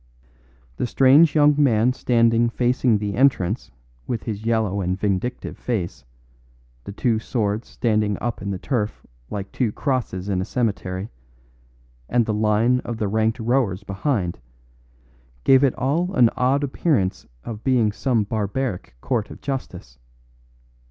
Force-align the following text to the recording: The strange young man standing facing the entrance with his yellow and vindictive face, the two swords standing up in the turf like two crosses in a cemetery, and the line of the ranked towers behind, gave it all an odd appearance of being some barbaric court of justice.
The 0.77 0.87
strange 0.87 1.35
young 1.35 1.53
man 1.59 1.93
standing 1.93 2.49
facing 2.49 2.97
the 2.97 3.13
entrance 3.13 3.69
with 4.07 4.23
his 4.23 4.47
yellow 4.47 4.81
and 4.81 4.99
vindictive 4.99 5.59
face, 5.59 6.05
the 6.85 6.91
two 6.91 7.19
swords 7.19 7.67
standing 7.67 8.17
up 8.19 8.41
in 8.41 8.49
the 8.49 8.57
turf 8.57 9.05
like 9.29 9.51
two 9.51 9.71
crosses 9.71 10.27
in 10.27 10.41
a 10.41 10.43
cemetery, 10.43 11.09
and 12.09 12.25
the 12.25 12.33
line 12.33 12.79
of 12.79 12.97
the 12.97 13.07
ranked 13.07 13.37
towers 13.37 13.83
behind, 13.83 14.39
gave 15.43 15.63
it 15.63 15.75
all 15.75 16.15
an 16.15 16.31
odd 16.35 16.63
appearance 16.63 17.27
of 17.43 17.63
being 17.63 17.91
some 17.91 18.23
barbaric 18.23 18.95
court 19.01 19.29
of 19.29 19.39
justice. 19.39 19.99